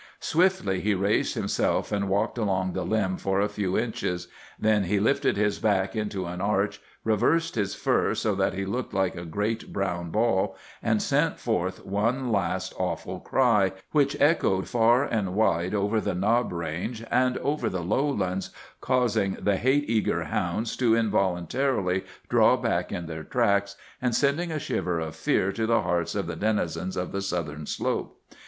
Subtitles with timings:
[0.19, 4.27] Swiftly he raised himself and walked along the limb for a few inches.
[4.59, 8.95] Then he lifted his back into an arch, reversed his fur so that he looked
[8.95, 15.03] like a great brown ball, and sent forth one last, awful cry, which echoed far
[15.03, 18.49] and wide over the knob range and over the lowlands,
[18.81, 24.57] causing the hate eager hounds to involuntarily draw back in their tracks, and sending a
[24.57, 28.19] shiver of fear to the hearts of the denizens of the southern slope.